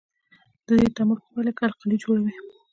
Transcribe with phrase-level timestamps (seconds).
[0.67, 2.33] د دې تعامل په پایله کې القلي جوړوي.